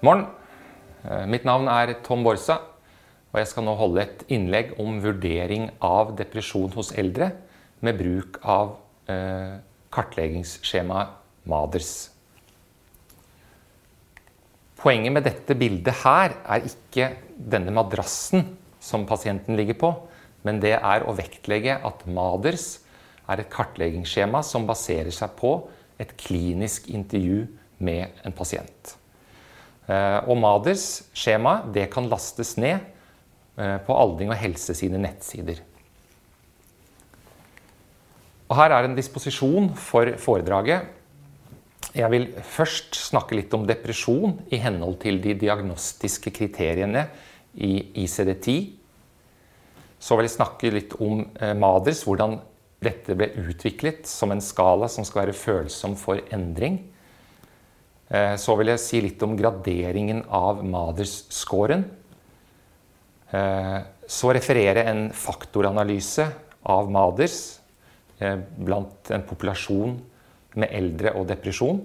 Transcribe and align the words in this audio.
Morgen. 0.00 0.22
Eh, 1.04 1.26
Mitt 1.28 1.44
navn 1.44 1.66
er 1.68 1.90
Tom 2.00 2.22
Borsa, 2.24 2.54
og 3.30 3.36
jeg 3.36 3.48
skal 3.50 3.66
nå 3.66 3.74
holde 3.76 4.00
et 4.00 4.22
innlegg 4.32 4.70
om 4.80 4.94
vurdering 5.04 5.66
av 5.84 6.14
depresjon 6.16 6.72
hos 6.72 6.94
eldre 6.96 7.34
med 7.84 7.98
bruk 7.98 8.38
av 8.40 8.78
eh, 9.12 9.58
kartleggingsskjemaet 9.92 11.18
MADERS. 11.52 11.90
Poenget 14.80 15.12
med 15.12 15.26
dette 15.28 15.56
bildet 15.60 16.00
her 16.00 16.32
er 16.48 16.64
ikke 16.70 17.10
denne 17.36 17.74
madrassen 17.76 18.46
som 18.80 19.04
pasienten 19.04 19.58
ligger 19.60 19.76
på, 19.82 19.90
men 20.48 20.62
det 20.64 20.78
er 20.78 21.04
å 21.04 21.12
vektlegge 21.18 21.76
at 21.76 22.06
MADERS 22.08 22.70
er 23.28 23.44
et 23.44 23.52
kartleggingsskjema 23.52 24.40
som 24.48 24.64
baserer 24.64 25.12
seg 25.12 25.36
på 25.36 25.52
et 26.00 26.16
klinisk 26.24 26.88
intervju 26.88 27.44
med 27.84 28.24
en 28.24 28.32
pasient. 28.32 28.96
Eh, 29.90 30.20
og 30.28 30.38
MADERS 30.38 30.86
skjema 31.16 31.60
det 31.74 31.88
kan 31.90 32.06
lastes 32.10 32.54
ned 32.60 32.78
eh, 33.58 33.78
på 33.82 33.96
Aldring 33.96 34.30
og 34.30 34.38
helse 34.38 34.76
sine 34.78 35.00
nettsider. 35.02 35.64
Og 38.50 38.56
her 38.58 38.74
er 38.74 38.86
en 38.86 38.96
disposisjon 38.98 39.70
for 39.78 40.10
foredraget. 40.18 40.86
Jeg 41.94 42.10
vil 42.12 42.28
først 42.46 42.94
snakke 42.98 43.38
litt 43.38 43.54
om 43.56 43.66
depresjon 43.66 44.36
i 44.50 44.60
henhold 44.62 45.00
til 45.02 45.18
de 45.22 45.34
diagnostiske 45.38 46.30
kriteriene 46.34 47.08
i 47.54 47.80
ICD-10. 48.04 48.68
Så 50.00 50.16
vil 50.16 50.26
jeg 50.26 50.36
snakke 50.36 50.70
litt 50.74 50.94
om 51.02 51.24
eh, 51.40 51.54
MADERS, 51.54 52.04
hvordan 52.06 52.38
dette 52.80 53.16
ble 53.18 53.32
utviklet 53.42 54.06
som 54.08 54.30
en 54.32 54.42
skala 54.42 54.86
som 54.88 55.04
skal 55.04 55.26
være 55.26 55.36
følsom 55.36 55.98
for 55.98 56.22
endring. 56.32 56.78
Eh, 58.10 58.34
så 58.42 58.56
vil 58.58 58.72
jeg 58.72 58.82
si 58.82 59.00
litt 59.04 59.22
om 59.22 59.36
graderingen 59.38 60.24
av 60.34 60.64
MADERS-scoren. 60.66 61.84
Eh, 63.30 63.78
så 64.10 64.32
referere 64.34 64.82
en 64.90 65.04
faktoranalyse 65.14 66.26
av 66.74 66.90
MADERS 66.90 67.38
eh, 68.18 68.40
blant 68.58 69.12
en 69.14 69.26
populasjon 69.28 69.94
med 70.58 70.74
eldre 70.74 71.14
og 71.20 71.28
depresjon. 71.30 71.78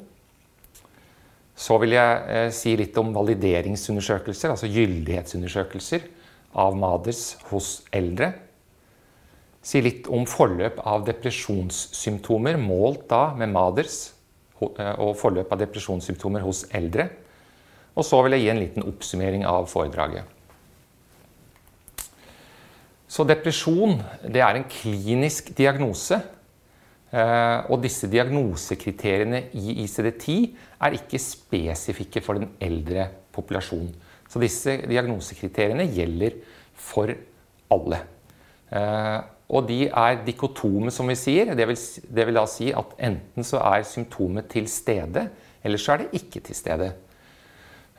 Så 1.55 1.77
vil 1.79 1.93
jeg 1.95 2.49
si 2.51 2.73
litt 2.75 2.97
om 2.99 3.13
valideringsundersøkelser, 3.15 4.51
altså 4.51 4.67
gyldighetsundersøkelser 4.67 6.09
av 6.59 6.75
MADERS 6.75 7.21
hos 7.51 7.69
eldre. 7.95 8.33
Si 9.65 9.79
litt 9.85 10.09
om 10.11 10.25
forløp 10.27 10.81
av 10.83 11.05
depresjonssymptomer 11.07 12.57
målt 12.59 13.05
da 13.13 13.29
med 13.37 13.53
MADERS 13.53 14.14
og 14.63 15.15
forløp 15.19 15.51
av 15.51 15.59
depresjonssymptomer 15.61 16.43
hos 16.45 16.63
eldre. 16.75 17.09
Og 17.95 18.05
så 18.07 18.19
vil 18.23 18.35
jeg 18.35 18.45
gi 18.45 18.51
en 18.53 18.61
liten 18.61 18.87
oppsummering 18.87 19.45
av 19.47 19.67
foredraget. 19.71 20.23
Så 23.07 23.23
depresjon 23.27 23.99
det 24.23 24.41
er 24.43 24.57
en 24.57 24.67
klinisk 24.67 25.53
diagnose. 25.55 26.19
Og 27.71 27.77
disse 27.83 28.09
diagnosekriteriene 28.11 29.45
i 29.55 29.77
ICD-10 29.85 30.49
er 30.83 30.97
ikke 30.97 31.21
spesifikke 31.21 32.23
for 32.23 32.41
den 32.41 32.49
eldre 32.63 33.07
populasjonen. 33.35 33.93
Så 34.27 34.41
disse 34.41 34.81
diagnosekriteriene 34.89 35.85
gjelder 35.95 36.35
for 36.75 37.13
alle. 37.71 38.01
Og 39.49 39.67
de 39.69 39.85
er 39.87 40.21
dikotome, 40.25 40.89
som 40.91 41.09
vi 41.09 41.15
sier. 41.19 41.53
Det 41.57 41.67
vil, 41.69 41.77
det 42.17 42.27
vil, 42.27 42.37
da 42.37 42.45
si 42.49 42.71
at 42.73 42.95
enten 43.05 43.45
så 43.45 43.61
er 43.61 43.85
symptomet 43.85 44.49
til 44.49 44.67
stede, 44.71 45.27
eller 45.65 45.81
så 45.81 45.93
er 45.93 46.03
det 46.03 46.21
ikke 46.21 46.41
til 46.47 46.57
stede. 46.57 46.91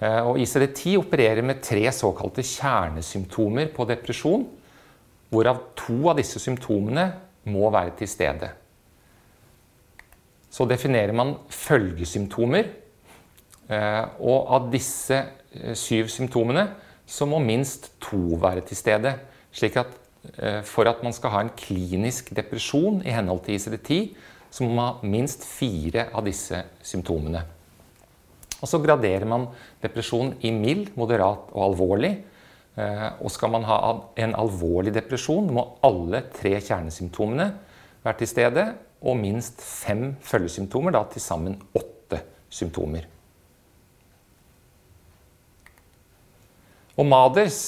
Og 0.00 0.36
ICD-10 0.42 0.98
opererer 1.00 1.46
med 1.46 1.62
tre 1.64 1.86
såkalte 1.94 2.44
kjernesymptomer 2.44 3.70
på 3.72 3.86
depresjon, 3.88 4.44
hvorav 5.30 5.62
to 5.78 6.00
av 6.10 6.18
disse 6.18 6.42
symptomene 6.42 7.06
må 7.48 7.70
være 7.72 7.94
til 8.00 8.10
stede. 8.10 8.50
Så 10.50 10.66
definerer 10.68 11.14
man 11.16 11.34
følgesymptomer, 11.52 12.68
og 14.20 14.52
av 14.56 14.68
disse 14.72 15.22
syv 15.78 16.10
symptomene 16.12 16.66
så 17.06 17.26
må 17.28 17.38
minst 17.42 17.92
to 18.02 18.38
være 18.42 18.66
til 18.66 18.76
stede. 18.76 19.14
slik 19.56 19.76
at 19.76 19.88
for 20.66 20.88
at 20.90 21.02
man 21.04 21.14
skal 21.16 21.32
ha 21.34 21.42
en 21.44 21.52
klinisk 21.56 22.32
depresjon 22.36 23.02
i 23.06 23.14
henhold 23.14 23.44
til 23.46 23.58
ICD-10, 23.58 24.08
så 24.50 24.64
må 24.64 24.72
man 24.74 24.88
ha 24.88 25.10
minst 25.10 25.44
fire 25.44 26.08
av 26.16 26.24
disse 26.26 26.62
symptomene. 26.86 27.42
Og 28.56 28.70
så 28.70 28.80
graderer 28.80 29.26
man 29.28 29.48
depresjon 29.82 30.32
i 30.46 30.52
mild, 30.54 30.94
moderat 30.96 31.50
og 31.52 31.62
alvorlig. 31.70 32.12
Og 32.76 33.28
skal 33.32 33.52
man 33.52 33.66
ha 33.68 33.78
en 34.20 34.36
alvorlig 34.36 34.94
depresjon, 34.96 35.50
må 35.52 35.66
alle 35.84 36.22
tre 36.34 36.54
kjernesymptomene 36.60 37.50
være 38.04 38.20
til 38.22 38.32
stede, 38.32 38.64
og 39.06 39.18
minst 39.20 39.60
fem 39.60 40.14
følgesymptomer, 40.24 40.94
da 40.96 41.04
til 41.12 41.22
sammen 41.24 41.58
åtte 41.76 42.22
symptomer. 42.48 43.04
Og 46.96 47.04
MADERS 47.04 47.58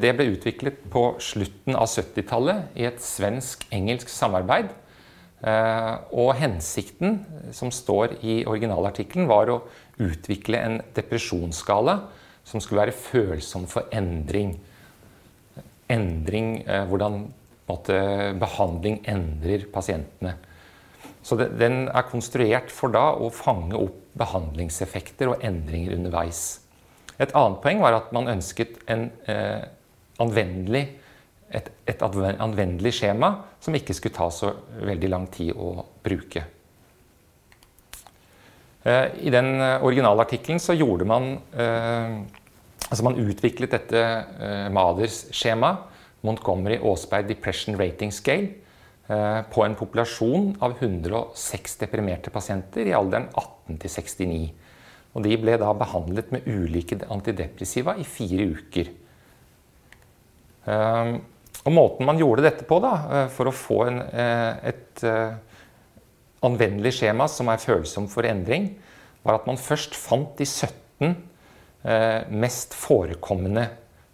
det 0.00 0.10
ble 0.16 0.26
utviklet 0.34 0.82
på 0.92 1.14
slutten 1.24 1.76
av 1.78 1.88
70-tallet 1.88 2.76
i 2.76 2.84
et 2.84 3.00
svensk-engelsk 3.00 4.10
samarbeid. 4.12 4.68
Og 6.12 6.34
hensikten, 6.36 7.22
som 7.56 7.72
står 7.72 8.18
i 8.20 8.42
originalartikkelen, 8.44 9.28
var 9.30 9.48
å 9.48 9.62
utvikle 10.04 10.60
en 10.60 10.76
depresjonsskala 10.96 11.96
som 12.44 12.60
skulle 12.60 12.84
være 12.84 12.96
følsom 12.96 13.64
for 13.70 13.88
endring. 13.94 14.58
Endring, 15.88 16.60
hvordan 16.92 17.22
måte, 17.68 17.98
behandling 18.40 19.00
endrer 19.08 19.64
pasientene. 19.72 20.36
Så 21.24 21.36
den 21.40 21.86
er 21.88 22.08
konstruert 22.08 22.72
for 22.72 22.92
da 22.92 23.10
å 23.16 23.32
fange 23.32 23.76
opp 23.80 24.04
behandlingseffekter 24.18 25.32
og 25.32 25.44
endringer 25.44 25.96
underveis. 25.96 26.60
Et 27.18 27.34
annet 27.34 27.60
poeng 27.62 27.82
var 27.82 27.96
at 27.98 28.12
man 28.14 28.30
ønsket 28.30 28.78
en, 28.90 29.08
eh, 29.26 29.64
anvendelig, 30.22 30.84
et, 31.50 31.70
et, 31.88 32.02
anvendelig 32.02 32.92
skjema 32.98 33.32
som 33.60 33.74
ikke 33.74 33.96
skulle 33.96 34.14
ta 34.14 34.28
så 34.30 34.52
veldig 34.84 35.10
lang 35.10 35.26
tid 35.32 35.54
å 35.56 35.72
bruke. 36.04 36.44
Eh, 38.84 39.06
I 39.26 39.32
den 39.34 39.56
originalartikkelen 39.58 40.60
så 40.62 40.76
gjorde 40.78 41.08
man 41.08 41.32
eh, 41.56 42.20
altså 42.88 43.04
Man 43.04 43.18
utviklet 43.20 43.74
dette 43.74 44.00
eh, 44.00 44.68
MADERS-skjemaet, 44.72 45.84
Montgomery 46.26 46.78
Aasberg 46.82 47.28
Depression 47.28 47.76
Rating 47.78 48.10
Scale, 48.14 48.48
eh, 49.08 49.40
på 49.52 49.64
en 49.64 49.76
populasjon 49.78 50.54
av 50.64 50.78
106 50.80 51.76
deprimerte 51.82 52.32
pasienter 52.34 52.88
i 52.88 52.96
alderen 52.96 53.28
18 53.34 53.78
til 53.84 53.92
69. 53.92 54.40
Og 55.18 55.24
de 55.26 55.34
ble 55.40 55.56
da 55.58 55.72
behandlet 55.74 56.30
med 56.30 56.46
ulike 56.46 57.00
antidepressiva 57.10 57.96
i 57.98 58.06
fire 58.06 58.44
uker. 58.54 58.90
Og 60.68 61.74
måten 61.74 62.06
man 62.06 62.20
gjorde 62.20 62.44
dette 62.44 62.66
på 62.68 62.78
da, 62.84 62.92
for 63.34 63.50
å 63.50 63.54
få 63.56 63.80
en, 63.88 63.98
et 64.06 65.02
anvendelig 66.46 66.92
skjema 67.00 67.26
som 67.26 67.50
er 67.50 67.58
følsom 67.58 68.06
for 68.12 68.28
endring, 68.28 68.70
var 69.26 69.40
at 69.40 69.48
man 69.50 69.58
først 69.58 69.98
fant 69.98 70.38
de 70.38 70.46
17 70.46 71.16
mest 72.38 72.76
forekommende 72.78 73.66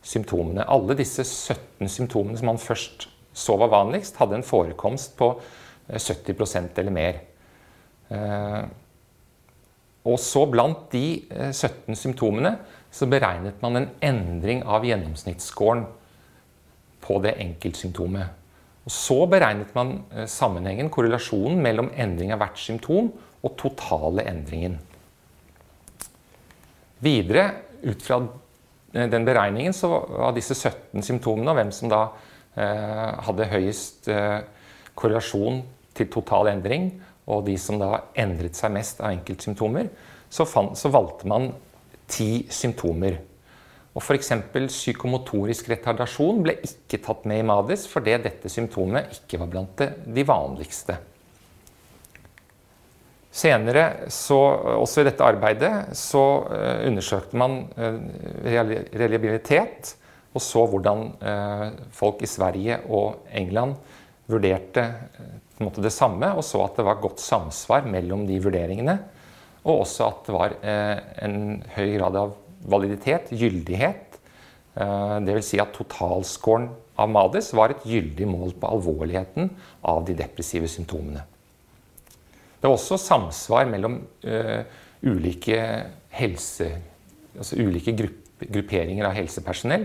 symptomene. 0.04 0.64
Alle 0.64 0.96
disse 0.96 1.24
17 1.26 1.90
symptomene 1.90 2.40
som 2.40 2.48
man 2.54 2.62
først 2.62 3.10
så 3.34 3.58
var 3.60 3.72
vanligst, 3.74 4.16
hadde 4.22 4.38
en 4.38 4.46
forekomst 4.46 5.18
på 5.18 5.34
70% 5.90 6.80
eller 6.80 6.94
mer. 6.94 7.20
Og 10.04 10.20
så 10.20 10.44
blant 10.50 10.90
de 10.92 11.24
17 11.32 11.92
eh, 11.92 11.96
symptomene 11.96 12.56
så 12.94 13.08
beregnet 13.10 13.60
man 13.64 13.78
en 13.80 13.90
endring 14.04 14.62
av 14.68 14.84
gjennomsnittsscoren 14.86 15.86
på 17.04 17.18
det 17.24 17.34
enkeltsymptomet. 17.42 18.42
Og 18.84 18.92
så 18.92 19.16
beregnet 19.32 19.72
man 19.76 19.96
eh, 20.12 20.28
sammenhengen, 20.28 20.92
korrelasjonen 20.92 21.62
mellom 21.64 21.88
endring 21.96 22.34
av 22.34 22.42
hvert 22.44 22.60
symptom 22.60 23.10
og 23.44 23.56
totale 23.60 24.26
endringen. 24.28 24.76
Videre, 27.04 27.48
ut 27.84 28.04
fra 28.04 28.20
eh, 28.92 29.08
den 29.08 29.24
beregningen, 29.24 29.72
så 29.72 29.88
var 30.04 30.36
disse 30.36 30.56
17 30.56 31.00
symptomene, 31.00 31.48
og 31.52 31.60
hvem 31.62 31.74
som 31.74 31.92
da 31.92 32.06
hadde 32.54 33.48
høyest 33.50 34.04
korrelasjon 34.94 35.56
til 35.98 36.06
total 36.06 36.52
endring, 36.52 36.84
og 37.26 37.44
de 37.46 37.54
som 37.60 37.78
da 37.80 38.04
endret 38.20 38.56
seg 38.58 38.74
mest 38.74 39.00
av 39.00 39.12
enkeltsymptomer, 39.14 39.88
så, 40.28 40.44
fant, 40.48 40.76
så 40.76 40.90
valgte 40.92 41.28
man 41.30 41.52
ti 42.10 42.44
symptomer. 42.52 43.16
Og 43.94 44.02
F.eks. 44.02 44.32
psykomotorisk 44.68 45.68
retardasjon 45.70 46.42
ble 46.42 46.56
ikke 46.66 46.98
tatt 47.04 47.26
med 47.30 47.40
i 47.40 47.46
MADIS 47.46 47.86
fordi 47.90 48.16
dette 48.24 48.50
symptomet 48.50 49.20
ikke 49.20 49.38
var 49.40 49.52
blant 49.52 49.84
de 50.04 50.24
vanligste. 50.26 50.98
Senere, 53.34 54.10
så, 54.14 54.38
også 54.78 55.02
i 55.02 55.06
dette 55.08 55.26
arbeidet, 55.26 55.72
så 55.98 56.22
undersøkte 56.86 57.38
man 57.38 57.64
reliabilitet 58.44 59.94
og 60.34 60.42
så 60.42 60.64
hvordan 60.70 61.06
folk 61.94 62.22
i 62.22 62.30
Sverige 62.30 62.80
og 62.90 63.26
England 63.34 63.74
vurderte 64.30 64.86
måte, 65.62 65.82
det 65.84 65.92
samme, 65.94 66.32
og 66.34 66.42
så 66.46 66.64
at 66.64 66.78
det 66.78 66.86
var 66.86 67.02
godt 67.02 67.22
samsvar 67.22 67.86
mellom 67.86 68.24
de 68.26 68.40
vurderingene. 68.42 68.98
Og 69.64 69.84
også 69.84 70.08
at 70.08 70.26
det 70.26 70.34
var 70.34 70.56
en 71.24 71.36
høy 71.76 71.94
grad 71.94 72.18
av 72.20 72.34
validitet, 72.68 73.30
gyldighet. 73.32 74.18
Dvs. 74.74 75.46
Si 75.46 75.60
at 75.62 75.72
totalscoren 75.76 76.66
av 77.00 77.10
MADES 77.10 77.52
var 77.56 77.72
et 77.72 77.86
gyldig 77.88 78.26
mål 78.28 78.54
på 78.60 78.70
alvorligheten 78.70 79.50
av 79.90 80.04
de 80.06 80.16
depressive 80.18 80.68
symptomene. 80.70 81.24
Det 82.60 82.70
var 82.70 82.78
også 82.78 82.96
samsvar 83.00 83.66
mellom 83.68 83.98
uh, 84.24 84.60
ulike 85.04 85.58
helse, 86.16 86.70
altså 87.36 87.58
ulike 87.60 87.92
grupp, 87.98 88.46
grupperinger 88.46 89.08
av 89.08 89.16
helsepersonell. 89.18 89.84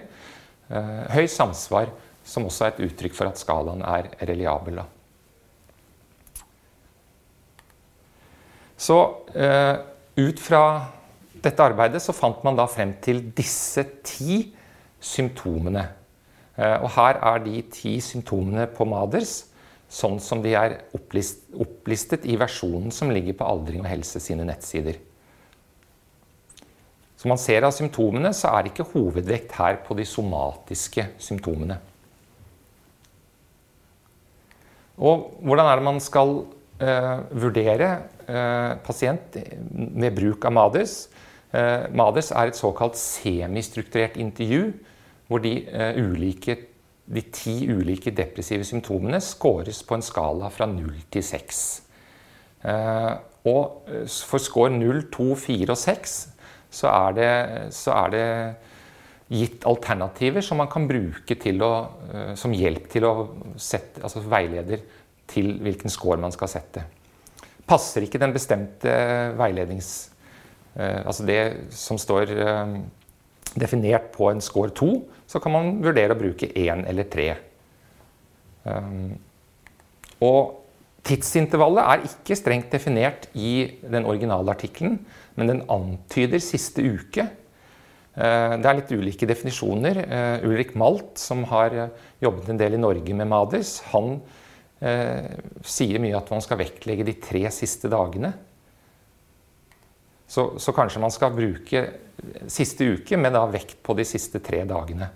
Uh, 0.69 1.10
høy 1.12 1.25
samsvar, 1.27 1.92
som 2.24 2.45
også 2.48 2.68
er 2.68 2.75
et 2.75 2.86
uttrykk 2.88 3.18
for 3.18 3.27
at 3.27 3.42
skalaen 3.42 3.83
er 3.83 4.12
reliabel. 4.30 4.83
Så 8.80 8.98
uh, 9.36 9.76
ut 10.20 10.40
fra 10.40 10.64
dette 11.44 11.64
arbeidet 11.64 12.02
så 12.04 12.16
fant 12.16 12.42
man 12.44 12.58
da 12.60 12.66
frem 12.68 12.96
til 13.04 13.22
disse 13.36 13.84
ti 14.04 14.42
symptomene. 15.00 15.86
Og 16.60 16.90
her 16.92 17.16
er 17.24 17.38
de 17.40 17.62
ti 17.72 17.94
symptomene 18.04 18.66
på 18.76 18.84
MADERS 18.84 19.30
sånn 19.90 20.20
som 20.22 20.42
de 20.44 20.54
er 20.54 20.76
opplist, 20.96 21.48
opplistet 21.58 22.28
i 22.30 22.38
versjonen 22.40 22.94
som 22.94 23.12
ligger 23.14 23.38
på 23.40 23.48
Aldring 23.48 23.81
og 23.81 23.90
helse 23.90 24.22
sine 24.22 24.46
nettsider. 24.48 25.00
Som 27.20 27.34
man 27.34 27.42
ser 27.42 27.66
av 27.68 27.74
symptomene, 27.76 28.31
så 28.36 28.54
er 28.54 28.64
det 28.64 28.72
ikke 28.72 28.92
hovedvekt 28.94 29.58
her 29.58 29.81
på 29.84 29.98
de 29.98 30.06
somatiske 30.08 31.10
symptomene. 31.20 31.80
Og 35.00 35.26
hvordan 35.44 35.68
er 35.68 35.80
det 35.80 35.88
man 35.88 36.00
skal 36.04 36.34
eh, 36.38 36.59
vurdere 36.80 37.90
eh, 38.30 38.74
pasient 38.86 39.36
med 39.76 40.16
bruk 40.16 40.46
av 40.48 40.56
MADES? 40.56 40.96
Eh, 41.52 41.90
MADES 41.92 42.31
er 42.31 42.52
et 42.52 42.60
såkalt 42.60 42.96
semistrukturert 43.00 44.16
intervju, 44.22 44.72
hvor 45.28 45.44
de 45.44 45.58
eh, 45.68 46.00
ulike 46.00 46.56
de 47.10 47.24
ti 47.34 47.56
ulike 47.66 48.14
depressive 48.14 48.66
symptomene 48.68 49.18
scores 49.24 49.81
på 49.86 49.98
en 49.98 50.06
skala 50.06 50.50
fra 50.54 50.68
0 50.70 50.92
til 51.12 51.26
6. 51.26 51.62
Eh, 52.70 53.14
og 53.50 53.90
eh, 53.90 54.06
for 54.06 54.42
score 54.44 54.72
0, 54.76 55.08
2, 55.14 55.30
4 55.48 55.74
og 55.74 55.80
6 55.80 56.18
så 56.80 56.92
er 56.92 57.16
det, 57.18 57.31
så 57.74 57.96
er 57.98 58.12
det 58.14 58.26
gitt 59.30 59.66
alternativer 59.70 60.46
som 60.46 60.60
man 60.62 60.70
kan 60.70 60.86
bruke 60.90 61.38
å, 61.66 61.72
eh, 62.14 62.34
som 62.38 62.54
hjelp 62.54 62.90
til 62.94 63.08
å 63.10 63.14
sette, 63.58 64.04
altså 64.04 64.22
veileder 64.26 64.86
til 65.30 65.58
hvilken 65.64 65.94
score 65.94 66.20
man 66.22 66.34
skal 66.36 66.52
sette. 66.52 66.86
Passer 67.70 68.06
ikke 68.06 68.22
den 68.22 68.36
bestemte 68.36 68.94
veilednings... 69.40 70.10
Altså 70.80 71.26
det 71.28 71.40
som 71.76 71.98
står 72.00 72.30
definert 73.60 74.12
på 74.14 74.30
en 74.30 74.40
score 74.40 74.72
2, 74.78 74.88
så 75.28 75.42
kan 75.44 75.52
man 75.52 75.72
vurdere 75.84 76.16
å 76.16 76.20
bruke 76.20 76.48
1 76.54 76.86
eller 76.88 77.08
3. 77.12 77.26
Um, 78.70 79.18
og 80.24 80.60
tidsintervallet 81.08 81.84
er 81.84 82.08
ikke 82.10 82.38
strengt 82.38 82.72
definert 82.72 83.28
i 83.34 83.81
den 83.81 84.08
originale 84.08 84.54
artikkelen, 84.54 85.00
men 85.36 85.52
den 85.52 85.62
antyder 85.72 86.42
siste 86.44 86.86
uke. 86.86 87.28
Det 88.20 88.68
er 88.68 88.76
litt 88.76 88.92
ulike 88.92 89.28
definisjoner. 89.30 90.02
Ulrik 90.44 90.74
Malt, 90.80 91.14
som 91.22 91.46
har 91.48 91.76
jobbet 92.20 92.50
en 92.52 92.60
del 92.60 92.76
i 92.76 92.81
Norge 92.81 93.16
med 93.16 93.30
MADES, 93.31 93.78
han 93.94 94.18
sier 94.80 96.00
mye 96.00 96.16
at 96.16 96.30
man 96.31 96.40
skal 96.40 96.62
vektlegge 96.62 97.04
de 97.04 97.18
tre 97.20 97.42
siste 97.52 97.90
dagene. 97.92 98.30
Så, 100.30 100.46
så 100.62 100.72
kanskje 100.78 101.02
man 101.04 101.12
skal 101.12 101.34
bruke 101.36 101.81
siste 102.52 102.88
uke 102.96 103.18
med 103.20 103.34
da 103.36 103.46
vekt 103.50 103.80
på 103.84 103.96
de 103.98 104.06
siste 104.08 104.42
tre 104.44 104.62
dagene. 104.70 105.10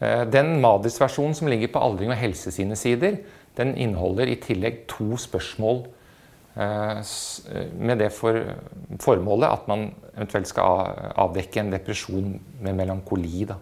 Eh, 0.00 0.24
den 0.32 0.58
Madis-versjonen 0.62 1.36
som 1.36 1.50
ligger 1.50 1.72
på 1.72 1.82
Aldring 1.84 2.12
og 2.12 2.20
helse 2.20 2.52
sine 2.54 2.78
sider, 2.78 3.20
den 3.58 3.74
inneholder 3.76 4.30
i 4.30 4.38
tillegg 4.40 4.84
to 4.88 5.18
spørsmål 5.20 5.82
eh, 6.56 7.00
eh, 7.00 7.72
med 7.76 8.00
det 8.00 8.08
for, 8.16 8.38
formålet 9.02 9.50
at 9.50 9.68
man 9.68 9.90
eventuelt 10.14 10.48
skal 10.48 11.12
avdekke 11.20 11.60
en 11.60 11.74
depresjon 11.74 12.32
med 12.64 12.78
melankoli. 12.80 13.44
Da. 13.50 13.58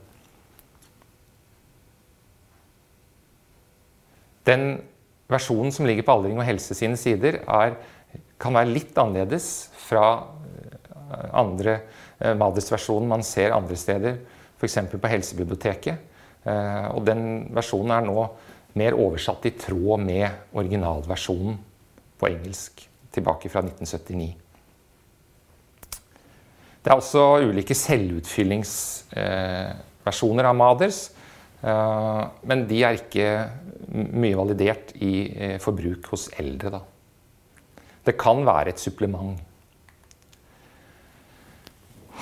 Den 4.48 4.80
versjonen 5.28 5.74
som 5.74 5.88
ligger 5.88 6.06
på 6.06 6.16
Aldring 6.16 6.40
og 6.40 6.48
helse 6.48 6.76
sine 6.76 6.96
sider, 6.96 7.42
er, 7.44 7.76
kan 8.40 8.56
være 8.56 8.72
litt 8.72 8.96
annerledes 8.98 9.68
fra 9.88 10.06
andre 11.36 11.80
Madis-versjonen 12.18 13.08
man 13.08 13.22
ser 13.26 13.54
andre 13.54 13.76
steder, 13.78 14.16
f.eks. 14.58 14.78
på 14.90 15.12
Helsebiblioteket. 15.12 15.94
Eh, 16.48 16.86
og 16.94 17.06
den 17.06 17.20
versjonen 17.54 17.90
er 17.94 18.02
nå 18.06 18.26
mer 18.78 18.92
oversatt 18.98 19.46
i 19.48 19.50
tråd 19.58 19.98
med 20.02 20.28
originalversjonen 20.56 21.54
på 22.18 22.26
engelsk 22.28 22.88
tilbake 23.14 23.48
fra 23.50 23.60
1979. 23.64 24.34
Det 26.78 26.88
er 26.92 26.96
også 26.96 27.40
ulike 27.44 27.74
selvutfyllingsversjoner 27.76 30.44
av 30.48 30.56
Maders, 30.56 31.10
eh, 31.10 31.14
men 31.62 32.60
de 32.70 32.82
er 32.86 33.00
ikke 33.00 33.30
mye 33.88 34.36
validert 34.36 34.94
i 35.00 35.12
eh, 35.32 35.58
forbruk 35.62 36.10
hos 36.12 36.28
eldre. 36.40 36.72
Da. 36.76 36.80
Det 38.06 38.16
kan 38.20 38.44
være 38.46 38.74
et 38.74 38.82
supplement. 38.82 39.38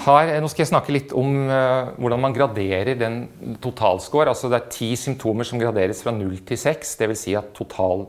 Her, 0.06 0.34
nå 0.42 0.48
skal 0.52 0.62
jeg 0.62 0.70
snakke 0.70 0.92
litt 0.92 1.14
om 1.16 1.48
uh, 1.48 1.94
hvordan 1.96 2.20
man 2.20 2.34
graderer 2.36 2.98
den 3.00 3.56
totalscore. 3.64 4.28
Altså 4.30 4.50
det 4.52 4.58
er 4.58 4.74
ti 4.74 4.90
symptomer 4.98 5.48
som 5.48 5.58
graderes 5.58 6.02
fra 6.04 6.12
0 6.14 6.36
til 6.46 6.60
6. 6.60 6.92
Dvs. 7.00 7.22
Si 7.24 7.34
at 7.38 7.48
total, 7.56 8.04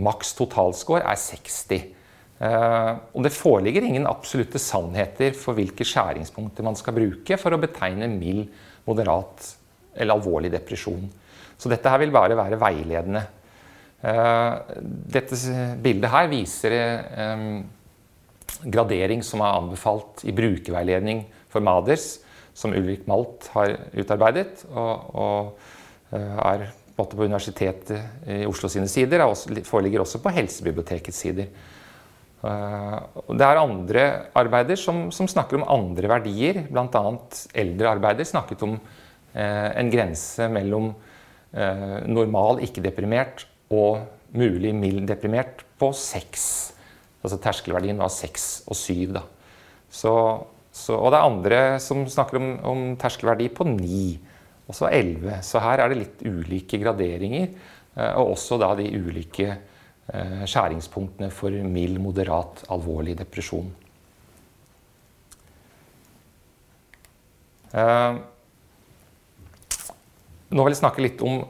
maks 0.00 0.32
totalscore 0.38 1.04
er 1.04 1.20
60. 1.20 1.92
Uh, 2.40 2.48
eh, 2.48 2.90
og 3.12 3.28
det 3.28 3.36
foreligger 3.36 3.84
ingen 3.86 4.08
absolutte 4.10 4.58
sannheter 4.60 5.36
for 5.36 5.56
hvilke 5.56 5.86
skjæringspunkter 5.86 6.66
man 6.66 6.76
skal 6.80 6.96
bruke 6.96 7.38
for 7.40 7.54
å 7.54 7.60
betegne 7.60 8.10
mild, 8.16 8.48
moderat 8.88 9.52
eller 9.96 10.16
alvorlig 10.16 10.52
depresjon. 10.52 11.08
Så 11.56 11.72
dette 11.72 11.88
her 11.90 12.02
vil 12.02 12.14
bare 12.14 12.36
være 12.38 12.60
veiledende. 12.60 13.24
Uh, 14.04 14.60
dette 15.10 15.38
bildet 15.82 16.12
her 16.12 16.28
viser 16.30 16.74
um, 17.16 17.64
gradering 18.64 19.22
som 19.24 19.42
er 19.44 19.56
anbefalt 19.56 20.24
i 20.26 20.34
brukerveiledning 20.36 21.24
for 21.52 21.64
Maders, 21.64 22.16
som 22.56 22.74
Ulrik 22.76 23.06
Malt 23.08 23.50
har 23.54 23.74
utarbeidet. 23.96 24.64
Og, 24.72 25.16
og 25.16 26.16
eh, 26.16 26.36
er 26.50 26.68
på, 26.96 27.08
Universitetet 27.20 28.28
i 28.32 28.44
Oslo 28.48 28.70
sine 28.72 28.88
sider, 28.88 29.26
og 29.26 29.36
foreligger 29.68 30.04
også 30.04 30.22
på 30.24 30.32
Helsebibliotekets 30.38 31.20
sider. 31.26 31.50
Eh, 32.46 32.96
det 33.36 33.48
er 33.48 33.60
andre 33.60 34.06
arbeider 34.36 34.80
som, 34.80 35.10
som 35.12 35.28
snakker 35.28 35.60
om 35.60 35.68
andre 35.68 36.12
verdier. 36.16 36.64
Bl.a. 36.70 37.04
eldre 37.52 37.92
arbeider 37.92 38.28
snakket 38.28 38.64
om 38.64 38.78
eh, 38.78 39.05
en 39.36 39.90
grense 39.92 40.46
mellom 40.48 40.94
normal 42.08 42.62
ikke-deprimert 42.64 43.44
og 43.72 44.06
mulig 44.36 44.72
mild 44.76 45.06
deprimert 45.08 45.64
på 45.80 45.90
seks. 45.96 46.46
Altså 47.22 47.38
terskelverdien 47.42 47.98
var 48.00 48.12
seks 48.12 48.64
og 48.68 48.78
syv. 48.78 49.18
Og 50.94 51.08
det 51.10 51.18
er 51.18 51.22
andre 51.22 51.60
som 51.82 52.04
snakker 52.10 52.38
om, 52.40 52.50
om 52.68 52.84
terskelverdi 53.00 53.48
på 53.54 53.66
9, 53.68 54.02
og 54.66 54.76
så 54.76 54.90
11. 54.90 55.40
Så 55.46 55.62
her 55.62 55.82
er 55.82 55.90
det 55.90 56.00
litt 56.02 56.22
ulike 56.26 56.80
graderinger, 56.82 57.48
eh, 57.96 58.12
og 58.18 58.34
også 58.34 58.58
da 58.60 58.72
de 58.78 58.88
ulike 58.92 59.48
eh, 59.52 60.44
skjæringspunktene 60.44 61.30
for 61.34 61.50
mild, 61.50 62.00
moderat, 62.02 62.64
alvorlig 62.74 63.16
depresjon. 63.18 63.72
Eh, 70.56 70.58
nå 70.58 70.64
vil 70.64 70.72
jeg 70.72 70.80
snakke 70.80 71.04
litt 71.04 71.22
om 71.22 71.44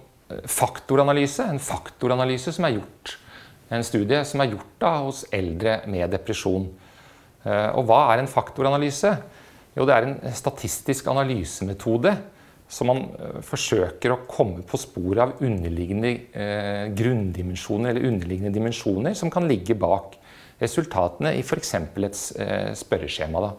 faktoranalyse. 0.51 1.47
En 1.47 1.63
faktoranalyse 1.63 2.53
som 2.53 2.67
er 2.67 2.81
gjort, 2.81 3.17
en 3.71 3.85
studie 3.87 4.25
som 4.27 4.43
er 4.43 4.53
gjort 4.55 4.79
da, 4.83 4.93
hos 5.07 5.25
eldre 5.35 5.81
med 5.87 6.11
depresjon. 6.11 6.67
Eh, 7.47 7.71
og 7.79 7.87
hva 7.87 8.13
er 8.13 8.23
en 8.23 8.31
faktoranalyse? 8.31 9.17
Jo, 9.77 9.85
det 9.87 9.95
er 9.95 10.09
en 10.09 10.35
statistisk 10.35 11.07
analysemetode 11.13 12.17
som 12.69 12.91
man 12.91 13.05
eh, 13.15 13.39
forsøker 13.47 14.15
å 14.15 14.23
komme 14.27 14.65
på 14.67 14.81
sporet 14.81 15.23
av 15.23 15.45
underliggende 15.45 16.13
eh, 16.35 16.87
grunndimensjoner 16.97 17.93
eller 17.93 18.09
underliggende 18.11 18.55
dimensjoner 18.55 19.15
som 19.15 19.31
kan 19.31 19.47
ligge 19.47 19.79
bak 19.79 20.17
resultatene 20.59 21.35
i 21.37 21.45
f.eks. 21.45 21.75
et 21.77 22.21
eh, 22.43 22.73
spørreskjema. 22.75 23.45
Da. 23.45 23.55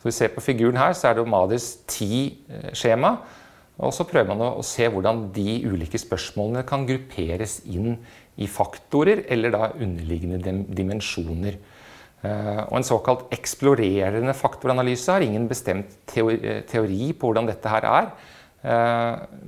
Så 0.00 0.08
vi 0.08 0.14
ser 0.14 0.30
På 0.32 0.44
figuren 0.44 0.78
her 0.78 0.94
så 0.94 1.10
er 1.10 1.16
det 1.16 1.24
Omadis 1.24 1.72
ti 1.90 2.44
eh, 2.46 2.70
skjema. 2.76 3.16
Og 3.80 3.94
så 3.96 4.04
prøver 4.08 4.28
man 4.28 4.42
å, 4.44 4.64
se 4.66 4.88
hvordan 4.92 5.28
de 5.34 5.60
ulike 5.64 5.98
spørsmålene 6.00 6.66
kan 6.68 6.86
grupperes 6.88 7.60
inn 7.70 7.94
i 8.40 8.48
faktorer 8.50 9.24
eller 9.32 9.54
da 9.54 9.70
underliggende 9.72 10.54
dimensjoner. 10.76 11.56
Eh, 12.20 12.62
og 12.66 12.76
En 12.76 12.86
såkalt 12.86 13.28
eksplorerende 13.32 14.36
faktoranalyse 14.36 15.16
har 15.16 15.24
ingen 15.24 15.48
bestemt 15.48 15.96
teori 16.06 17.12
på 17.12 17.30
hvordan 17.30 17.48
dette 17.48 17.72
her 17.72 17.88
er. 17.88 18.10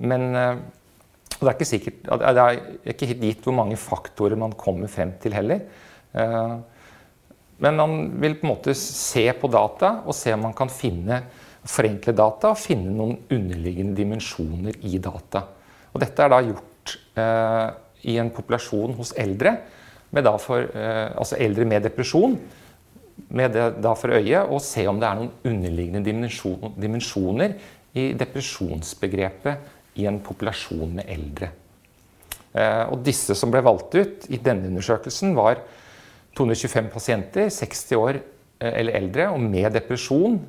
Men 0.01 0.31
det 0.33 1.45
er 1.45 1.53
ikke 1.53 1.69
sikkert, 1.69 1.99
det 2.09 2.41
er 2.41 2.61
ikke 2.95 3.11
gitt 3.21 3.45
hvor 3.45 3.53
mange 3.53 3.77
faktorer 3.77 4.41
man 4.41 4.55
kommer 4.57 4.89
frem 4.89 5.13
til 5.21 5.37
heller. 5.37 5.67
Men 7.63 7.79
man 7.79 7.97
vil 8.23 8.35
på 8.39 8.47
en 8.47 8.53
måte 8.55 8.75
se 8.79 9.29
på 9.39 9.51
data 9.53 9.99
og 10.07 10.17
se 10.17 10.33
om 10.35 10.47
man 10.49 10.57
kan 10.57 10.73
finne 10.73 11.21
forenkle 11.69 12.15
data 12.17 12.51
og 12.53 12.59
finne 12.61 12.93
noen 12.97 13.19
underliggende 13.31 13.95
dimensjoner 13.97 14.81
i 14.89 14.99
data. 15.03 15.45
Og 15.93 16.03
dette 16.03 16.25
er 16.25 16.33
da 16.33 16.41
gjort 16.43 16.97
eh, 17.21 17.69
i 18.11 18.19
en 18.19 18.33
populasjon 18.35 18.97
hos 18.99 19.15
eldre, 19.21 19.55
for, 20.43 20.67
eh, 20.67 21.09
altså 21.17 21.39
eldre 21.41 21.65
med 21.69 21.87
depresjon, 21.87 22.35
med 23.33 23.55
det 23.55 23.69
da 23.85 23.93
for 23.97 24.13
øye 24.13 24.43
å 24.45 24.59
se 24.61 24.85
om 24.89 24.99
det 25.01 25.09
er 25.09 25.19
noen 25.21 25.31
underliggende 25.49 26.03
dimensjon, 26.05 26.75
dimensjoner 26.81 27.55
i 27.97 28.11
depresjonsbegrepet 28.19 29.99
i 30.01 30.09
en 30.09 30.19
populasjon 30.25 30.97
med 30.99 31.09
eldre. 31.13 31.53
Eh, 32.53 32.85
og 32.93 33.05
disse 33.05 33.37
som 33.39 33.53
ble 33.53 33.63
valgt 33.65 33.95
ut 33.97 34.27
i 34.33 34.41
denne 34.43 34.69
undersøkelsen, 34.69 35.37
var 35.37 35.63
225 36.37 36.91
pasienter, 36.93 37.49
60 37.53 38.01
år 38.01 38.19
eh, 38.19 38.73
eller 38.73 38.99
eldre, 38.99 39.31
og 39.33 39.41
med 39.45 39.73
depresjon 39.77 40.41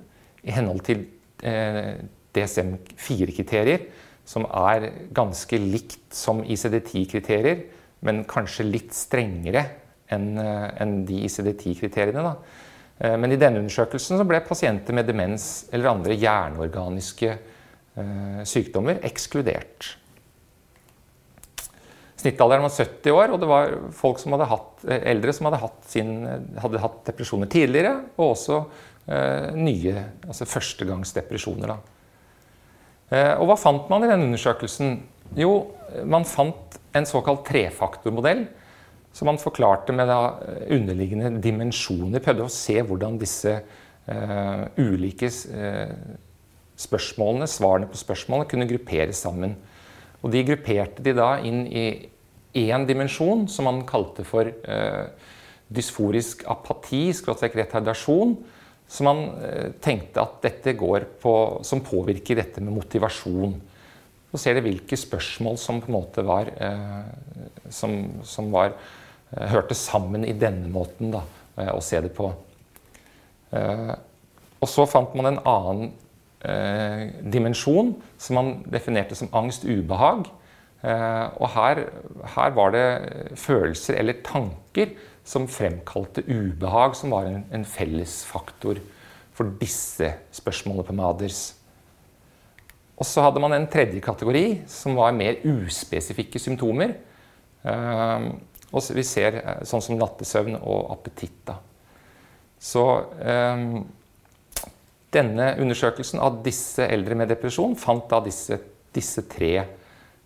i 0.44 0.54
henhold 0.56 0.84
til 0.88 1.06
eh, 1.46 1.96
DSM-4-kriterier, 2.36 3.88
som 4.28 4.46
er 4.48 4.90
ganske 5.16 5.60
likt 5.60 6.14
som 6.16 6.44
ICD-10-kriterier, 6.44 7.66
men 8.04 8.24
kanskje 8.28 8.68
litt 8.68 8.94
strengere 8.96 9.66
enn 10.12 10.30
eh, 10.40 10.94
de 11.08 11.24
ICD-10-kriteriene. 11.30 12.36
Men 13.04 13.34
i 13.34 13.40
denne 13.42 13.58
undersøkelsen 13.60 14.22
ble 14.30 14.38
pasienter 14.46 14.96
med 14.96 15.08
demens 15.10 15.66
eller 15.74 15.90
andre 15.90 16.14
hjerneorganiske 16.14 17.34
sykdommer 18.48 19.02
ekskludert. 19.04 19.90
Snittalderen 22.24 22.64
var 22.64 22.72
70 22.72 23.12
år, 23.12 23.34
og 23.34 23.42
det 23.42 23.50
var 23.50 23.74
folk 23.96 24.22
som 24.22 24.36
hadde 24.36 24.48
hatt, 24.48 24.86
eh, 24.88 25.02
eldre 25.12 25.34
som 25.36 25.50
hadde 25.50 25.60
hatt, 25.60 25.80
sin, 25.92 26.12
hadde 26.64 26.80
hatt 26.80 27.02
depresjoner 27.10 27.50
tidligere, 27.52 27.98
og 28.16 28.30
også 28.38 28.60
eh, 28.62 28.70
nye, 29.08 30.06
altså 30.28 30.48
førstegangsdepresjoner. 30.48 31.74
Eh, 33.14 33.34
og 33.38 33.50
hva 33.50 33.58
fant 33.60 33.90
man 33.92 34.06
i 34.06 34.10
denne 34.10 34.28
undersøkelsen? 34.30 34.98
Jo, 35.38 35.54
man 36.10 36.26
fant 36.28 36.80
en 36.96 37.08
såkalt 37.10 37.46
trefaktormodell. 37.50 38.46
Som 39.14 39.30
man 39.30 39.38
forklarte 39.38 39.94
med 39.94 40.10
da, 40.10 40.40
underliggende 40.74 41.36
dimensjoner. 41.44 42.24
Prøvde 42.24 42.48
å 42.48 42.54
se 42.54 42.80
hvordan 42.82 43.20
disse 43.22 43.52
eh, 43.60 44.64
ulike 44.82 45.30
eh, 45.30 45.92
spørsmålene, 46.82 47.46
svarene 47.50 47.92
på 47.92 48.00
spørsmålene 48.00 48.50
kunne 48.50 48.70
grupperes 48.72 49.22
sammen. 49.22 49.54
Og 50.24 50.34
de 50.34 50.42
grupperte 50.48 51.06
de 51.06 51.14
da 51.14 51.36
inn 51.46 51.68
i 51.68 51.86
én 52.58 52.88
dimensjon 52.90 53.46
som 53.50 53.70
man 53.70 53.84
kalte 53.86 54.26
for 54.26 54.50
eh, 54.50 55.06
dysforisk 55.74 56.46
apati, 56.50 57.06
retardasjon, 57.14 58.36
som 58.88 59.08
man 59.10 59.22
eh, 59.42 59.70
tenkte 59.82 60.22
at 60.22 60.40
dette 60.44 60.76
går 60.78 61.08
på, 61.22 61.36
som 61.66 61.84
påvirker 61.86 62.40
dette 62.40 62.64
med 62.64 62.76
motivasjon. 62.76 63.56
Så 64.32 64.42
ser 64.42 64.58
dere 64.58 64.68
hvilke 64.68 64.98
spørsmål 64.98 65.58
som 65.62 65.82
på 65.82 65.92
en 65.92 65.98
måte 65.98 66.26
var 66.26 66.52
eh, 66.54 67.02
som, 67.74 67.98
som 68.28 68.52
var, 68.54 68.76
eh, 69.32 69.48
hørte 69.54 69.78
sammen 69.78 70.26
i 70.28 70.36
denne 70.38 70.70
måten 70.74 71.14
da, 71.14 71.24
å 71.74 71.82
se 71.86 72.00
det 72.02 72.10
på. 72.18 72.32
Og 73.54 74.66
så 74.66 74.88
fant 74.90 75.12
man 75.14 75.28
en 75.30 75.44
annen 75.46 75.92
dimensjon 77.30 77.92
som 78.18 78.40
man 78.40 78.48
definerte 78.74 79.14
som 79.14 79.30
angst-ubehag. 79.38 80.26
Eh, 80.84 81.26
og 81.40 81.48
her, 81.54 81.80
her, 82.36 82.54
var 82.58 82.74
det 82.76 82.86
følelser 83.40 83.96
eller 84.02 84.20
tanker 84.26 84.92
som 85.24 85.48
fremkalte 85.48 86.26
ubehag, 86.28 86.98
som 87.00 87.14
var 87.16 87.30
en, 87.30 87.46
en 87.56 87.64
fellesfaktor 87.64 88.82
for 89.34 89.54
disse 89.62 90.10
spørsmålene 90.36 90.84
på 90.84 90.96
Maders. 90.98 91.44
Og 93.00 93.08
så 93.08 93.24
hadde 93.24 93.42
man 93.42 93.56
en 93.56 93.70
tredje 93.72 94.04
kategori, 94.04 94.66
som 94.68 95.00
var 95.00 95.16
mer 95.16 95.40
uspesifikke 95.48 96.42
symptomer. 96.42 96.98
Eh, 97.64 98.28
og 98.74 98.90
vi 98.98 99.06
ser 99.08 99.40
eh, 99.40 99.62
sånn 99.70 99.86
som 99.86 99.96
nattesøvn 100.02 100.58
og 100.60 100.92
appetitt. 100.98 101.54
Så 102.64 102.84
denne 105.14 105.48
undersøkelsen 105.60 106.22
av 106.24 106.38
disse 106.46 106.86
eldre 106.88 107.18
med 107.20 107.28
depresjon 107.28 107.76
fant 107.76 108.06
da 108.08 108.22
disse, 108.24 108.56
disse 108.96 109.26
tre 109.28 109.52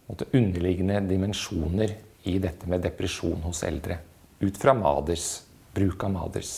underliggende 0.07 1.01
dimensjoner 1.07 1.95
i 2.27 2.37
dette 2.39 2.69
med 2.69 2.83
depresjon 2.85 3.43
hos 3.43 3.63
eldre. 3.67 3.99
Ut 4.39 4.57
fra 4.59 4.73
Maders, 4.77 5.43
bruk 5.75 6.03
av 6.07 6.13
Maders. 6.13 6.53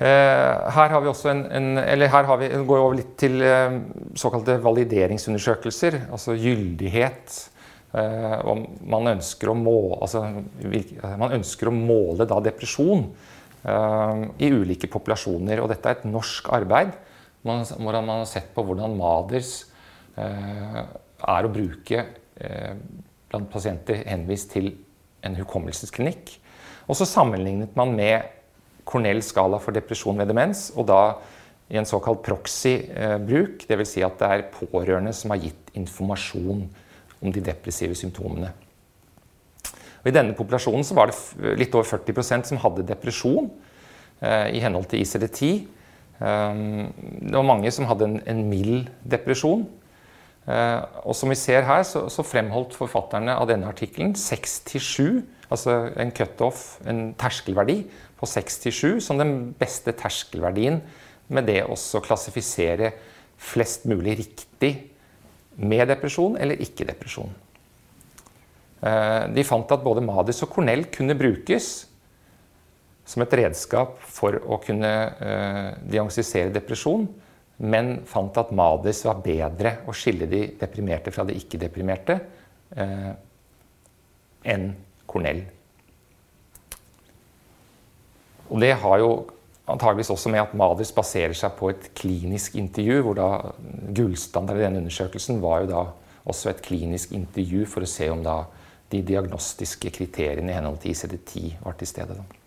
Eh, 0.00 0.52
her 0.72 0.92
har 0.94 1.02
vi 1.04 1.10
også 1.10 1.28
en, 1.28 1.42
en 1.52 1.80
eller 1.82 2.08
her 2.08 2.24
har 2.24 2.38
vi, 2.40 2.48
går 2.48 2.78
over 2.80 2.96
litt 2.96 3.18
til 3.20 3.34
eh, 3.44 3.74
såkalte 4.16 4.56
valideringsundersøkelser, 4.64 5.98
altså 6.08 6.36
gyldighet. 6.40 7.34
Eh, 7.92 8.38
og 8.48 8.64
man 8.88 9.10
ønsker 9.12 9.52
å 9.52 9.58
måle, 9.58 9.98
altså, 10.00 10.24
man 11.20 11.36
ønsker 11.36 11.68
å 11.68 11.76
måle 11.76 12.28
depresjon 12.46 13.10
i 13.60 14.48
ulike 14.48 14.88
populasjoner. 14.88 15.60
Og 15.60 15.68
dette 15.68 15.90
er 15.90 15.98
et 15.98 16.06
norsk 16.08 16.46
arbeid 16.56 16.94
man, 17.46 17.64
man 17.80 18.10
har 18.12 18.26
sett 18.28 18.50
på 18.54 18.64
hvordan 18.66 18.96
Maders 18.98 19.64
eh, 20.16 20.82
er 20.84 21.46
å 21.46 21.52
bruke 21.52 22.04
eh, 22.04 22.74
blant 23.30 23.50
pasienter 23.52 24.02
henvist 24.08 24.52
til 24.54 24.72
en 25.26 25.36
hukommelsesklinikk. 25.38 26.34
Og 26.90 26.98
så 26.98 27.06
sammenlignet 27.08 27.76
man 27.78 27.92
med 27.96 28.36
Cornell 28.88 29.20
skala 29.22 29.60
for 29.62 29.76
depresjon 29.76 30.18
ved 30.18 30.30
demens, 30.32 30.70
og 30.74 30.88
da 30.90 31.02
i 31.70 31.78
en 31.78 31.86
såkalt 31.86 32.24
proxy-bruk, 32.26 33.62
dvs. 33.68 33.92
Si 33.92 34.02
at 34.02 34.16
det 34.18 34.30
er 34.30 34.48
pårørende 34.50 35.12
som 35.14 35.30
har 35.30 35.42
gitt 35.44 35.70
informasjon 35.78 36.64
om 37.20 37.32
de 37.34 37.42
depressive 37.44 37.94
symptomene. 37.94 38.50
Og 40.00 40.08
I 40.08 40.14
denne 40.16 40.34
populasjonen 40.34 40.86
var 40.96 41.12
det 41.12 41.54
litt 41.60 41.74
over 41.76 41.86
40% 41.86 42.50
som 42.50 42.60
hadde 42.62 42.88
depresjon 42.88 43.50
eh, 44.24 44.56
i 44.56 44.62
henhold 44.64 44.88
til 44.90 45.04
ICD-10. 45.04 45.60
Ehm, 46.20 46.90
det 47.24 47.34
var 47.36 47.46
mange 47.48 47.72
som 47.72 47.88
hadde 47.88 48.08
en, 48.28 48.42
mild 48.50 48.90
depresjon. 49.08 49.66
Eh, 50.46 50.80
og 51.04 51.16
som 51.16 51.32
vi 51.32 51.38
ser 51.38 51.64
her, 51.68 51.84
så, 51.86 52.06
så 52.12 52.24
fremholdt 52.26 52.76
forfatterne 52.76 53.36
av 53.36 53.48
denne 53.50 53.68
artikkelen 53.70 54.14
6-7, 54.18 55.22
altså 55.50 55.76
en 56.00 56.12
cutoff, 56.14 56.80
en 56.88 57.10
terskelverdi 57.18 57.82
på 58.20 58.28
6-7, 58.28 59.00
som 59.04 59.20
den 59.20 59.52
beste 59.58 59.94
terskelverdien 59.96 60.80
med 61.30 61.46
det 61.48 61.62
også 61.64 62.02
klassifisere 62.04 62.92
flest 63.40 63.86
mulig 63.88 64.18
riktig 64.20 64.74
med 65.60 65.88
depresjon 65.88 66.36
eller 66.40 66.60
ikke 66.60 66.88
depresjon. 66.88 67.30
Eh, 68.80 69.24
de 69.32 69.44
fant 69.44 69.72
at 69.72 69.84
både 69.84 70.04
Madis 70.04 70.42
og 70.44 70.52
Cornell 70.52 70.86
kunne 70.92 71.16
brukes 71.16 71.89
som 73.10 73.24
et 73.24 73.34
redskap 73.40 73.98
for 74.06 74.38
å 74.38 74.60
kunne 74.62 74.90
eh, 74.90 75.70
diagnostisere 75.82 76.52
depresjon, 76.54 77.08
men 77.60 77.98
fant 78.08 78.36
at 78.40 78.52
Madis 78.56 79.02
var 79.04 79.20
bedre 79.24 79.80
å 79.90 79.94
skille 79.96 80.28
de 80.30 80.44
deprimerte 80.60 81.12
fra 81.12 81.26
de 81.28 81.34
ikke-deprimerte 81.36 82.16
eh, 82.78 83.10
enn 84.54 84.70
Cornell. 85.10 85.42
Og 88.50 88.62
det 88.62 88.72
har 88.82 89.02
jo 89.02 89.10
antageligvis 89.70 90.10
også 90.14 90.30
med 90.32 90.42
at 90.42 90.56
Madis 90.58 90.94
baserer 90.94 91.36
seg 91.36 91.54
på 91.58 91.70
et 91.70 91.90
klinisk 91.98 92.56
intervju, 92.58 93.02
hvor 93.06 93.18
da 93.18 93.28
gullstandarden 93.94 94.62
i 94.62 94.66
denne 94.66 94.84
undersøkelsen 94.84 95.42
var 95.42 95.64
jo 95.64 95.72
da 95.74 95.84
også 96.30 96.50
et 96.50 96.62
klinisk 96.64 97.14
intervju 97.16 97.66
for 97.70 97.86
å 97.86 97.90
se 97.90 98.10
om 98.10 98.22
da 98.24 98.42
de 98.90 99.02
diagnostiske 99.06 99.92
kriteriene 99.94 100.50
i 100.50 100.58
henhold 100.58 100.80
til 100.82 100.94
ICD-10 100.94 101.60
var 101.62 101.78
til 101.78 101.90
stede. 101.90 102.18
Da. 102.18 102.39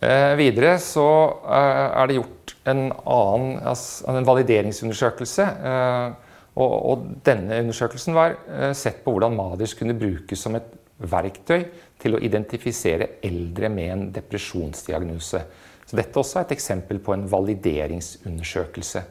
Eh, 0.00 0.32
videre 0.40 0.78
så 0.80 1.06
eh, 1.44 1.86
er 2.00 2.08
det 2.08 2.18
gjort 2.18 2.56
en 2.70 2.86
annen 2.88 3.60
altså, 3.60 4.08
en 4.16 4.28
valideringsundersøkelse. 4.28 5.52
Eh, 5.70 6.26
Og, 6.60 6.72
og 6.90 7.02
denne 7.24 7.60
undersøkelsen 7.62 8.14
var 8.16 8.32
eh, 8.50 8.72
sett 8.74 9.04
på 9.04 9.12
hvordan 9.14 9.36
MADIS 9.38 9.72
kunne 9.78 9.94
brukes 9.94 10.40
som 10.42 10.56
et 10.58 10.66
verktøy 10.98 11.62
til 12.02 12.16
å 12.16 12.20
identifisere 12.20 13.06
eldre 13.22 13.70
med 13.70 13.92
en 13.92 14.02
depresjonsdiagnose. 14.12 15.40
Så 15.86 15.96
dette 15.96 16.18
også 16.18 16.40
er 16.40 16.48
et 16.48 16.56
eksempel 16.56 16.98
på 16.98 17.14
en 17.14 17.22
valideringsundersøkelse. 17.30 19.04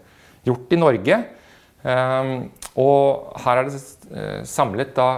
Gjort 0.46 0.76
i 0.76 0.82
Norge. 0.84 1.22
Eh, 1.80 2.34
og 2.84 3.40
her 3.46 3.64
er 3.64 3.72
det 3.72 3.80
eh, 3.80 4.44
samlet 4.44 4.92
da 5.00 5.10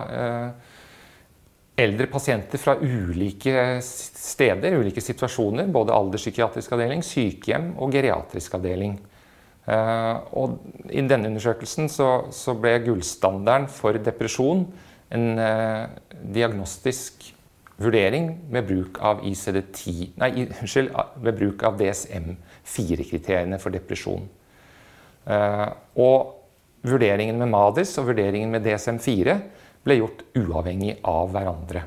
eldre 1.81 2.07
pasienter 2.11 2.61
fra 2.61 2.75
ulike 2.81 3.79
steder, 3.85 4.77
ulike 4.79 5.03
situasjoner. 5.03 5.69
Både 5.73 5.95
alderspsykiatrisk 5.95 6.75
avdeling, 6.75 7.03
sykehjem 7.05 7.73
og 7.81 7.93
geriatrisk 7.95 8.55
avdeling. 8.59 8.97
Uh, 9.61 10.17
og 10.41 10.55
I 10.89 11.03
denne 11.05 11.29
undersøkelsen 11.29 11.89
så, 11.91 12.07
så, 12.33 12.55
ble 12.57 12.79
gullstandarden 12.81 13.67
for 13.69 13.93
depresjon 14.01 14.63
en 15.13 15.27
uh, 15.37 15.85
diagnostisk 16.33 17.27
vurdering 17.81 18.31
med 18.49 18.65
bruk 18.65 18.97
av 19.05 19.21
ICD-10 19.25 20.17
Nei, 20.21 20.31
unnskyld, 20.47 20.89
ved 21.21 21.37
bruk 21.37 21.65
av 21.67 21.77
DSM-4-kriteriene 21.77 23.61
for 23.61 23.73
depresjon. 23.73 24.25
Uh, 25.29 25.69
og 26.01 26.87
vurderingen 26.87 27.37
med 27.37 27.51
MADIS 27.53 27.93
og 28.01 28.09
vurderingen 28.09 28.53
med 28.53 28.65
DSM-4 28.65 29.37
ble 29.85 29.97
gjort 30.01 30.23
uavhengig 30.37 30.99
av 31.07 31.31
hverandre. 31.33 31.83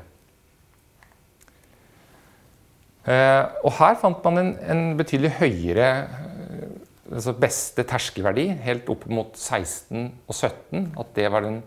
Eh, 3.05 3.43
og 3.61 3.75
her 3.77 3.97
fant 4.01 4.23
man 4.25 4.41
en, 4.41 4.53
en 4.65 4.85
betydelig 4.97 5.35
høyere 5.37 5.89
eh, 6.05 6.69
altså 7.11 7.35
beste 7.37 7.85
terskelverdi, 7.85 8.47
helt 8.65 8.89
opp 8.89 9.05
mot 9.13 9.35
16 9.37 10.07
og 10.25 10.33
17. 10.33 10.87
At 10.97 11.11
det 11.17 11.27
var 11.33 11.45
den 11.45 11.59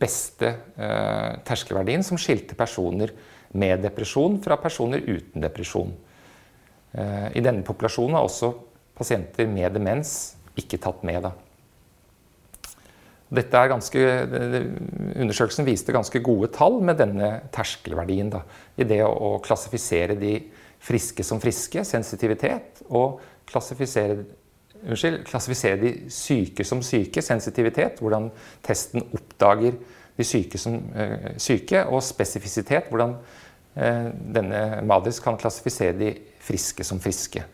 beste 0.00 0.54
eh, 0.80 1.36
terskelverdien 1.46 2.04
som 2.06 2.20
skilte 2.20 2.56
personer 2.58 3.12
med 3.52 3.84
depresjon 3.84 4.38
fra 4.44 4.56
personer 4.62 5.02
uten 5.04 5.42
depresjon. 5.42 5.90
I 6.90 7.38
denne 7.42 7.62
populasjonen 7.66 8.16
er 8.18 8.26
også 8.26 8.48
pasienter 8.98 9.46
med 9.50 9.74
demens 9.74 10.12
ikke 10.58 10.78
tatt 10.82 11.04
med. 11.06 11.20
da. 11.22 11.30
Ganske, 13.30 14.00
undersøkelsen 15.14 15.66
viste 15.66 15.94
ganske 15.94 16.18
gode 16.20 16.48
tall 16.50 16.80
med 16.82 16.98
denne 16.98 17.28
terskelverdien. 17.54 18.30
Da, 18.32 18.40
I 18.74 18.86
det 18.90 19.04
å, 19.06 19.36
klassifisere 19.44 20.16
de 20.18 20.32
friske 20.82 21.22
som 21.22 21.38
friske, 21.42 21.84
sensitivitet, 21.86 22.82
og 22.90 23.20
klassifisere, 23.46 24.24
unnskyld, 24.82 25.20
klassifisere 25.28 25.78
de 25.78 25.92
syke 26.10 26.66
som 26.66 26.82
syke, 26.82 27.22
sensitivitet, 27.22 28.02
hvordan 28.02 28.30
testen 28.66 29.06
oppdager 29.14 29.78
de 30.16 30.26
syke 30.26 30.58
som 30.58 30.80
uh, 30.96 31.30
syke, 31.38 31.84
og 31.86 32.02
spesifisitet, 32.02 32.90
hvordan 32.90 33.14
uh, 33.14 34.10
denne 34.34 34.82
MADIS 34.90 35.22
kan 35.22 35.38
klassifisere 35.38 35.94
de 36.00 36.14
friske 36.42 36.84
som 36.84 36.98
friske. 36.98 37.44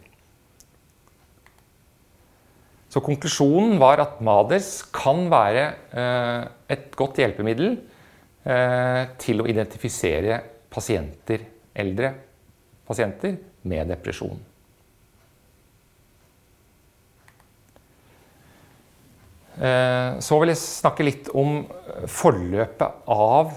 Så 2.93 3.03
konklusjonen 3.03 3.81
var 3.83 4.01
at 4.03 4.21
Maders 4.25 4.79
kan 4.95 5.27
være 5.31 5.65
eh, 5.91 6.43
et 6.71 6.93
godt 6.97 7.19
hjelpemiddel 7.19 7.73
eh, 8.47 9.03
til 9.21 9.43
å 9.43 9.47
identifisere 9.51 10.39
pasienter, 10.71 11.43
eldre 11.75 12.13
pasienter 12.87 13.35
med 13.67 13.91
depresjon. 13.91 14.39
Eh, 19.57 20.13
så 20.23 20.39
vil 20.39 20.53
jeg 20.53 20.63
snakke 20.63 21.09
litt 21.09 21.33
om 21.35 21.65
forløpet 22.13 23.11
av 23.11 23.51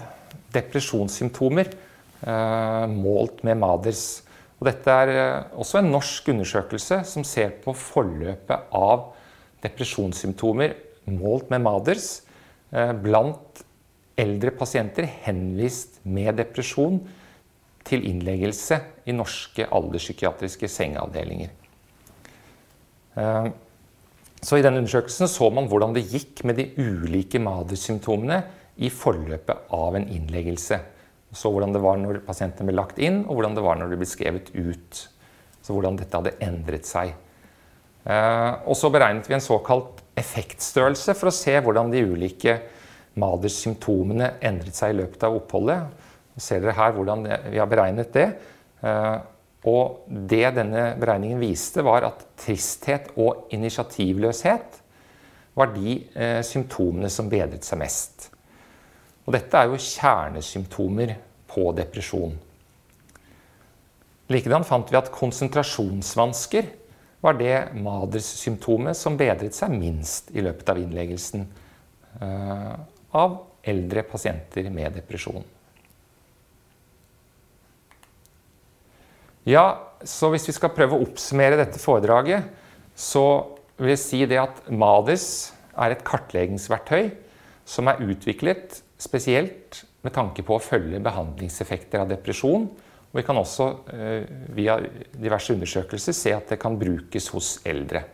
depresjonssymptomer 0.50 1.70
målt 2.90 3.38
med 3.46 3.56
MADERS. 3.62 4.00
Og 4.58 4.66
dette 4.68 4.92
er 4.92 5.12
også 5.56 5.78
en 5.78 5.88
norsk 5.88 6.26
undersøkelse 6.28 6.98
som 7.08 7.24
ser 7.24 7.54
på 7.62 7.72
forløpet 7.72 8.74
av 8.76 9.06
depresjonssymptomer 9.64 10.76
målt 11.10 11.50
med 11.52 11.64
MADERS 11.64 12.10
eh, 12.72 12.92
blant 12.92 13.64
eldre 14.20 14.52
pasienter 14.56 15.08
henvist 15.24 16.00
med 16.04 16.36
depresjon 16.40 17.00
til 17.86 18.04
innleggelse 18.06 18.80
i 19.08 19.16
norske 19.16 19.66
alderspsykiatriske 19.66 20.68
sengeavdelinger. 20.68 21.50
Eh, 23.16 23.50
så 24.40 24.56
I 24.56 24.64
denne 24.64 24.80
undersøkelsen 24.80 25.28
så 25.28 25.50
man 25.52 25.68
hvordan 25.68 25.92
det 25.96 26.08
gikk 26.08 26.44
med 26.48 26.56
de 26.60 26.70
ulike 26.80 27.40
MADERS-symptomene 27.42 28.40
i 28.80 28.88
forløpet 28.92 29.68
av 29.76 29.96
en 29.98 30.08
innleggelse. 30.08 30.78
Så 31.36 31.50
hvordan 31.52 31.74
det 31.74 31.82
var 31.84 31.98
når 32.00 32.22
pasienten 32.26 32.66
ble 32.66 32.74
lagt 32.78 32.98
inn, 33.02 33.22
og 33.26 33.36
hvordan 33.36 33.56
det 33.58 33.64
var 33.64 33.76
når 33.78 33.92
det 33.92 33.98
ble 34.00 34.08
skrevet 34.08 34.48
ut. 34.56 35.02
Så 35.60 35.76
hvordan 35.76 35.98
dette 36.00 36.16
hadde 36.16 36.38
endret 36.42 36.88
seg. 36.88 37.12
Eh, 38.04 38.52
og 38.64 38.76
så 38.78 38.90
beregnet 38.92 39.28
vi 39.28 39.36
en 39.36 39.44
såkalt 39.44 40.00
effektstørrelse 40.20 41.14
for 41.16 41.30
å 41.30 41.34
se 41.34 41.56
hvordan 41.60 41.92
de 41.92 42.04
ulike 42.08 42.56
Maders 43.20 43.58
symptomene 43.64 44.36
endret 44.46 44.76
seg 44.76 44.94
i 44.94 45.00
løpet 45.02 45.26
av 45.26 45.36
oppholdet. 45.40 46.06
Ser 46.40 46.62
dere 46.62 46.76
her 46.78 46.94
hvordan 46.96 47.26
vi 47.50 47.58
har 47.60 47.68
beregnet 47.68 48.12
det. 48.14 48.28
Eh, 48.80 49.16
og 49.68 50.06
det 50.08 50.54
denne 50.56 50.84
beregningen 50.96 51.40
viste, 51.42 51.84
var 51.84 52.06
at 52.08 52.22
tristhet 52.40 53.10
og 53.20 53.50
initiativløshet 53.52 54.78
var 55.58 55.74
de 55.74 55.98
eh, 56.14 56.40
symptomene 56.46 57.10
som 57.12 57.28
bedret 57.28 57.66
seg 57.66 57.82
mest. 57.82 58.30
Og 59.26 59.34
dette 59.36 59.58
er 59.58 59.68
jo 59.68 59.82
kjernesymptomer 59.84 61.12
på 61.50 61.66
depresjon. 61.76 62.32
Likedan 64.30 64.64
fant 64.64 64.88
vi 64.88 64.96
at 64.96 65.10
konsentrasjonsvansker 65.12 66.70
var 67.20 67.36
det 67.36 67.54
Maders-symptomet 67.76 68.96
som 68.96 69.18
bedret 69.20 69.56
seg 69.56 69.74
minst 69.74 70.30
i 70.32 70.42
løpet 70.44 70.72
av 70.72 70.80
innleggelsen 70.80 71.46
uh, 72.22 72.74
av 73.12 73.36
eldre 73.68 74.04
pasienter 74.08 74.70
med 74.72 74.96
depresjon. 74.96 75.44
Ja, 79.48 79.64
så 80.04 80.30
hvis 80.32 80.46
vi 80.48 80.56
skal 80.56 80.72
prøve 80.72 80.96
å 80.96 81.04
oppsummere 81.04 81.58
dette 81.60 81.80
foredraget, 81.80 82.48
så 82.96 83.24
vil 83.80 83.94
jeg 83.94 84.02
si 84.02 84.20
det 84.28 84.40
at 84.40 84.64
Maders 84.72 85.52
er 85.80 85.94
et 85.94 86.04
kartleggingsverktøy 86.04 87.10
som 87.68 87.88
er 87.88 88.02
utviklet 88.04 88.80
spesielt 89.00 89.82
med 90.04 90.14
tanke 90.16 90.44
på 90.44 90.56
å 90.56 90.62
følge 90.62 91.00
behandlingseffekter 91.04 92.02
av 92.02 92.12
depresjon 92.12 92.68
vi 93.10 93.24
kan 93.26 93.38
også 93.40 93.66
eh, 93.90 94.26
via 94.54 94.76
diverse 95.18 95.54
undersøkelser 95.56 96.14
se 96.14 96.34
at 96.34 96.52
det 96.52 96.60
kan 96.62 96.78
brukes 96.78 97.26
hos 97.34 97.56
eldre. 97.66 98.04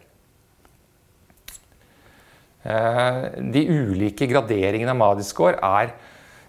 Eh, 2.64 3.26
de 3.52 3.64
ulike 3.68 4.28
graderingene 4.30 4.94
av 4.94 5.00
Madiscore 5.02 5.60
er 5.60 5.92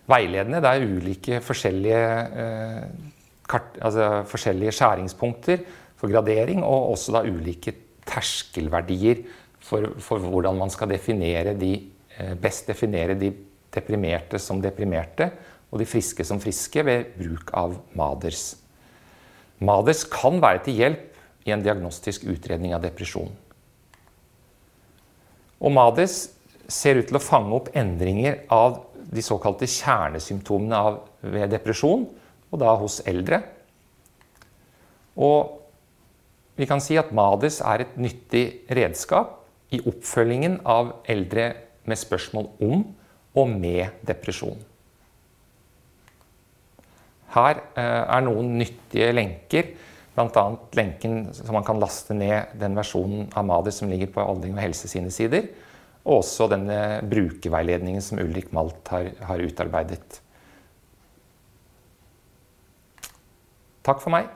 veiledende. 0.07 0.62
Det 0.63 0.71
er 0.71 0.88
ulike 0.88 1.41
forskjellige, 1.43 2.05
eh, 2.45 3.60
altså 3.83 4.07
forskjellige 4.31 4.77
skjæringspunkter 4.79 5.67
for 5.99 6.13
gradering, 6.13 6.63
og 6.63 6.93
også 6.93 7.17
da 7.17 7.25
ulike 7.27 7.75
terskelverdier 8.07 9.25
for, 9.60 9.91
for 9.99 10.23
hvordan 10.23 10.55
man 10.55 10.71
skal 10.71 10.88
definere 10.93 11.57
de, 11.60 11.73
best 12.39 12.69
definere 12.71 13.17
de 13.19 13.33
deprimerte 13.75 14.39
som 14.41 14.62
deprimerte, 14.63 15.27
og 15.71 15.82
de 15.82 15.88
friske 15.89 16.23
som 16.27 16.39
friske 16.41 16.84
ved 16.88 17.12
bruk 17.17 17.51
av 17.58 17.75
MADERS. 17.97 18.56
MADERS 19.60 20.06
kan 20.12 20.39
være 20.43 20.63
til 20.67 20.80
hjelp 20.82 21.47
i 21.47 21.53
en 21.56 21.63
diagnostisk 21.63 22.27
utredning 22.30 22.75
av 22.75 22.84
depresjon. 22.86 23.32
Og 25.58 25.73
MADERS 25.73 26.17
ser 26.71 26.99
ut 26.99 27.10
til 27.10 27.17
å 27.17 27.23
fange 27.23 27.56
opp 27.56 27.71
endringer 27.75 28.43
av 28.53 28.84
de 29.08 29.23
såkalte 29.23 29.67
kjernesymptomene 29.71 31.32
ved 31.32 31.51
depresjon, 31.53 32.06
og 32.51 32.60
da 32.62 32.73
hos 32.80 32.99
eldre. 33.08 33.41
Og 35.17 35.58
vi 36.58 36.67
kan 36.69 36.82
si 36.84 36.97
at 36.99 37.13
Maders 37.15 37.60
er 37.62 37.84
et 37.84 37.97
nyttig 37.99 38.45
redskap 38.73 39.36
i 39.73 39.82
oppfølgingen 39.84 40.62
av 40.65 40.95
eldre 41.10 41.51
med 41.88 41.99
spørsmål 41.99 42.49
om 42.63 42.84
og 43.38 43.51
med 43.51 43.99
depresjon. 44.08 44.58
Her 47.38 47.62
eh, 47.78 48.04
er 48.04 48.26
noen 48.26 48.56
nyttige 48.58 49.12
lenker, 49.13 49.71
bl.a. 50.17 50.45
lenken 50.78 51.28
som 51.38 51.54
man 51.54 51.65
kan 51.67 51.80
laste 51.82 52.15
ned 52.17 52.58
den 52.58 52.78
versjonen 52.78 53.28
av 53.38 53.45
Mader 53.45 53.76
som 53.76 53.91
ligger 53.91 54.10
på 54.15 54.23
Aldring 54.23 54.56
og 54.58 54.63
helse 54.63 54.89
sine 54.89 55.13
sider, 55.13 55.52
og 56.08 56.23
også 56.23 56.47
denne 56.50 56.80
brukerveiledningen 57.06 58.02
som 58.02 58.21
Ulrik 58.23 58.50
Malt 58.56 58.89
har, 58.93 59.12
har 59.30 59.43
utarbeidet. 59.43 60.21
Takk 63.86 64.02
for 64.04 64.15
meg. 64.15 64.32